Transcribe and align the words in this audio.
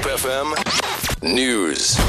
Hope 0.00 0.18
FM 0.18 1.22
News. 1.22 2.00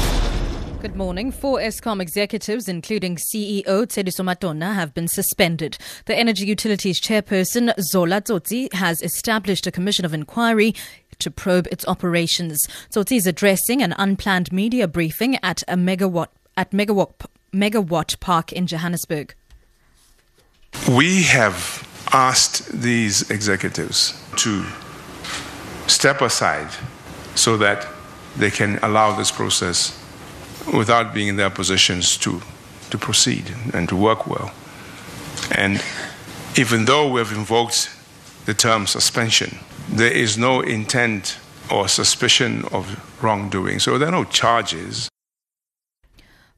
Good 0.80 0.96
morning. 0.96 1.30
Four 1.30 1.58
Eskom 1.58 2.00
executives, 2.00 2.66
including 2.66 3.16
CEO 3.16 3.64
Tshediso 3.66 4.24
Matona, 4.24 4.74
have 4.74 4.94
been 4.94 5.08
suspended. 5.08 5.76
The 6.06 6.16
Energy 6.16 6.46
Utilities 6.46 6.98
chairperson, 6.98 7.78
Zola 7.82 8.22
Tsotsi, 8.22 8.72
has 8.72 9.02
established 9.02 9.66
a 9.66 9.70
commission 9.70 10.06
of 10.06 10.14
inquiry 10.14 10.74
to 11.18 11.30
probe 11.30 11.68
its 11.70 11.86
operations. 11.86 12.58
Tsotsi 12.90 13.18
is 13.18 13.26
addressing 13.26 13.82
an 13.82 13.92
unplanned 13.98 14.50
media 14.50 14.88
briefing 14.88 15.36
at 15.42 15.62
a 15.68 15.76
megawatt 15.76 16.28
at 16.56 16.70
megawatt 16.70 17.26
megawatt 17.52 18.18
park 18.20 18.54
in 18.54 18.66
Johannesburg. 18.66 19.34
We 20.88 21.24
have 21.24 21.86
asked 22.10 22.72
these 22.72 23.30
executives 23.30 24.18
to 24.36 24.64
step 25.88 26.22
aside 26.22 26.70
so 27.34 27.56
that 27.56 27.86
they 28.36 28.50
can 28.50 28.78
allow 28.82 29.14
this 29.16 29.30
process 29.30 29.98
without 30.72 31.12
being 31.12 31.28
in 31.28 31.36
their 31.36 31.50
positions 31.50 32.16
to, 32.18 32.40
to 32.90 32.98
proceed 32.98 33.54
and 33.74 33.88
to 33.88 33.96
work 33.96 34.26
well. 34.26 34.52
And 35.50 35.82
even 36.56 36.84
though 36.84 37.10
we 37.10 37.20
have 37.20 37.32
invoked 37.32 37.90
the 38.46 38.54
term 38.54 38.86
suspension, 38.86 39.58
there 39.88 40.12
is 40.12 40.38
no 40.38 40.60
intent 40.60 41.38
or 41.70 41.88
suspicion 41.88 42.64
of 42.72 43.22
wrongdoing. 43.22 43.78
So 43.78 43.98
there 43.98 44.08
are 44.08 44.12
no 44.12 44.24
charges. 44.24 45.08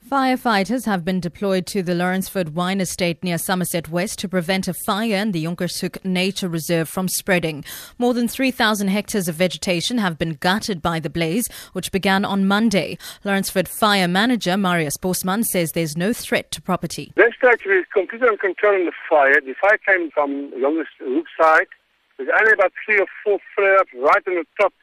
Firefighters 0.09 0.85
have 0.85 1.03
been 1.03 1.19
deployed 1.19 1.65
to 1.69 1.83
the 1.83 1.95
Lourensford 1.95 2.51
Wine 2.51 2.83
Estate 2.83 3.25
near 3.25 3.39
Somerset 3.39 3.89
West 3.89 4.19
to 4.19 4.29
prevent 4.29 4.69
a 4.69 4.75
fire 4.85 5.17
in 5.17 5.33
the 5.33 5.45
Jonkershoek 5.45 6.05
Nature 6.05 6.47
Reserve 6.47 6.91
from 6.91 7.09
spreading. 7.09 7.65
More 7.97 8.13
than 8.13 8.29
3,000 8.29 8.89
hectares 8.89 9.29
of 9.29 9.37
vegetation 9.37 9.97
have 9.97 10.19
been 10.19 10.35
gutted 10.35 10.83
by 10.83 11.01
the 11.01 11.09
blaze, 11.09 11.49
which 11.73 11.91
began 11.91 12.23
on 12.23 12.47
Monday. 12.47 12.99
Lourensford 13.25 13.67
Fire 13.67 14.07
Manager 14.07 14.59
Marius 14.59 14.99
Bosman 14.99 15.43
says 15.43 15.73
there's 15.73 15.97
no 15.97 16.13
threat 16.13 16.51
to 16.51 16.61
property. 16.61 17.11
Stage 17.17 17.61
we 17.67 17.83
completely 17.91 18.29
on 18.29 18.37
controlling 18.37 18.85
the 18.85 18.93
fire. 19.09 19.41
The 19.41 19.55
fire 19.59 19.79
came 19.87 20.11
from 20.11 20.51
the 20.51 20.57
Jonkershoek 20.57 21.25
side. 21.41 21.67
There's 22.19 22.29
only 22.39 22.53
about 22.53 22.73
three 22.85 23.01
or 23.01 23.07
four 23.25 23.39
flares 23.57 23.87
right 23.95 24.23
on 24.29 24.35
the 24.35 24.45
top 24.61 24.75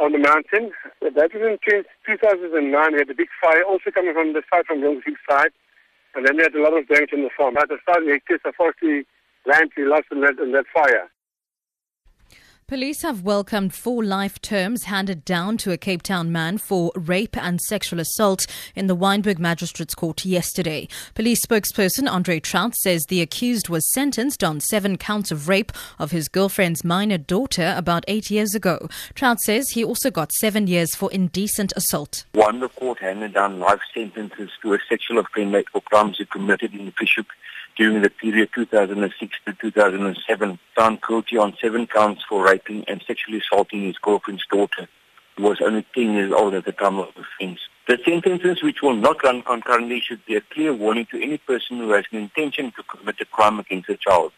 on 0.00 0.12
the 0.12 0.18
mountain. 0.18 0.72
That 1.02 1.34
was 1.34 1.42
in 1.42 1.58
2009. 2.06 2.92
We 2.92 2.98
had 2.98 3.10
a 3.10 3.14
big 3.14 3.28
fire 3.42 3.62
also 3.64 3.90
coming 3.90 4.14
from 4.14 4.32
the 4.32 4.42
side 4.50 4.66
from 4.66 4.80
Youngsville 4.80 5.18
side. 5.28 5.50
And 6.14 6.26
then 6.26 6.36
we 6.36 6.42
had 6.42 6.54
a 6.54 6.62
lot 6.62 6.76
of 6.76 6.88
damage 6.88 7.12
in 7.12 7.22
the 7.22 7.30
farm. 7.36 7.56
At 7.56 7.68
the 7.68 7.78
start, 7.82 8.06
hectares 8.06 8.40
of 8.44 8.54
forestry 8.54 9.06
land 9.46 9.70
we 9.76 9.84
lost 9.84 10.06
in 10.10 10.20
that, 10.22 10.38
in 10.38 10.52
that 10.52 10.66
fire. 10.72 11.10
Police 12.68 13.00
have 13.00 13.22
welcomed 13.22 13.72
four 13.72 14.04
life 14.04 14.42
terms 14.42 14.84
handed 14.84 15.24
down 15.24 15.56
to 15.56 15.72
a 15.72 15.78
Cape 15.78 16.02
Town 16.02 16.30
man 16.30 16.58
for 16.58 16.92
rape 16.94 17.34
and 17.34 17.58
sexual 17.62 17.98
assault 17.98 18.46
in 18.74 18.88
the 18.88 18.94
Wynberg 18.94 19.38
Magistrates 19.38 19.94
Court 19.94 20.22
yesterday. 20.26 20.86
Police 21.14 21.40
spokesperson 21.46 22.06
Andre 22.06 22.40
Traut 22.40 22.74
says 22.74 23.06
the 23.06 23.22
accused 23.22 23.70
was 23.70 23.90
sentenced 23.92 24.44
on 24.44 24.60
seven 24.60 24.98
counts 24.98 25.30
of 25.30 25.48
rape 25.48 25.72
of 25.98 26.10
his 26.10 26.28
girlfriend's 26.28 26.84
minor 26.84 27.16
daughter 27.16 27.72
about 27.74 28.04
eight 28.06 28.30
years 28.30 28.54
ago. 28.54 28.86
Traut 29.14 29.40
says 29.40 29.70
he 29.70 29.82
also 29.82 30.10
got 30.10 30.30
seven 30.32 30.66
years 30.66 30.94
for 30.94 31.10
indecent 31.10 31.72
assault. 31.74 32.26
One, 32.34 32.60
the 32.60 32.68
court 32.68 32.98
handed 32.98 33.32
down 33.32 33.60
life 33.60 33.80
sentences 33.94 34.50
to 34.60 34.74
a 34.74 34.78
sexual 34.90 35.20
offender 35.20 35.62
for 35.72 35.80
crimes 35.80 36.18
he 36.18 36.26
committed 36.26 36.74
in 36.74 36.84
the 36.84 36.92
Bishop 37.00 37.28
during 37.78 38.02
the 38.02 38.10
period 38.10 38.50
2006 38.54 39.36
to 39.46 39.52
2007, 39.54 40.58
found 40.74 40.98
guilty 41.00 41.38
on 41.38 41.56
seven 41.60 41.86
counts 41.86 42.24
for 42.28 42.44
raping 42.58 42.84
and 42.88 43.02
sexually 43.06 43.38
assaulting 43.38 43.84
his 43.84 43.96
girlfriend's 43.98 44.46
daughter, 44.50 44.88
who 45.36 45.44
was 45.44 45.60
only 45.60 45.86
10 45.94 46.12
years 46.12 46.32
old 46.32 46.54
at 46.54 46.64
the 46.64 46.72
time 46.72 46.98
of 46.98 47.08
the 47.14 47.22
offense. 47.22 47.60
The 47.86 47.98
sentences, 48.04 48.62
which 48.62 48.82
will 48.82 48.96
not 48.96 49.22
run 49.22 49.42
concurrently, 49.42 50.00
should 50.00 50.24
be 50.26 50.36
a 50.36 50.40
clear 50.40 50.74
warning 50.74 51.06
to 51.10 51.22
any 51.22 51.38
person 51.38 51.78
who 51.78 51.90
has 51.90 52.04
an 52.12 52.18
intention 52.18 52.72
to 52.72 52.82
commit 52.82 53.16
a 53.20 53.24
crime 53.24 53.58
against 53.58 53.88
a 53.88 53.96
child. 53.96 54.32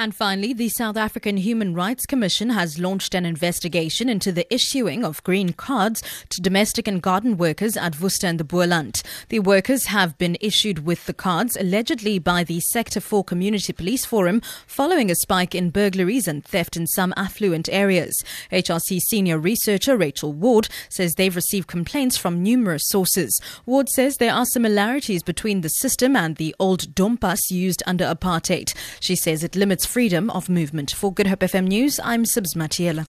And 0.00 0.14
finally, 0.14 0.54
the 0.54 0.70
South 0.70 0.96
African 0.96 1.36
Human 1.36 1.74
Rights 1.74 2.06
Commission 2.06 2.48
has 2.48 2.78
launched 2.78 3.14
an 3.14 3.26
investigation 3.26 4.08
into 4.08 4.32
the 4.32 4.50
issuing 4.50 5.04
of 5.04 5.22
green 5.24 5.52
cards 5.52 6.02
to 6.30 6.40
domestic 6.40 6.88
and 6.88 7.02
garden 7.02 7.36
workers 7.36 7.76
at 7.76 8.00
Worcester 8.00 8.26
and 8.26 8.40
the 8.40 8.44
Boland. 8.44 9.02
The 9.28 9.40
workers 9.40 9.84
have 9.88 10.16
been 10.16 10.38
issued 10.40 10.86
with 10.86 11.04
the 11.04 11.12
cards 11.12 11.54
allegedly 11.54 12.18
by 12.18 12.44
the 12.44 12.60
Sector 12.60 13.02
4 13.02 13.24
Community 13.24 13.74
Police 13.74 14.06
Forum 14.06 14.40
following 14.66 15.10
a 15.10 15.14
spike 15.14 15.54
in 15.54 15.68
burglaries 15.68 16.26
and 16.26 16.42
theft 16.42 16.78
in 16.78 16.86
some 16.86 17.12
affluent 17.18 17.68
areas. 17.70 18.24
HRC 18.50 19.00
senior 19.00 19.38
researcher 19.38 19.98
Rachel 19.98 20.32
Ward 20.32 20.70
says 20.88 21.12
they've 21.12 21.36
received 21.36 21.68
complaints 21.68 22.16
from 22.16 22.42
numerous 22.42 22.84
sources. 22.86 23.38
Ward 23.66 23.90
says 23.90 24.16
there 24.16 24.32
are 24.32 24.46
similarities 24.46 25.22
between 25.22 25.60
the 25.60 25.68
system 25.68 26.16
and 26.16 26.36
the 26.36 26.56
old 26.58 26.94
dompas 26.94 27.50
used 27.50 27.82
under 27.86 28.06
apartheid. 28.06 28.72
She 28.98 29.14
says 29.14 29.44
it 29.44 29.54
limits 29.54 29.89
freedom 29.90 30.30
of 30.30 30.48
movement. 30.48 30.92
For 30.92 31.12
Good 31.12 31.26
Hope 31.26 31.40
FM 31.40 31.66
News, 31.66 31.98
I'm 32.04 32.22
Sibs 32.22 32.54
Matiela. 32.54 33.06